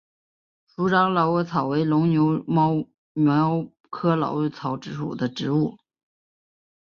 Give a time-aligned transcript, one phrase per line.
[0.65, 5.77] 鼠掌老鹳草为牻牛儿苗科老鹳草属的植物。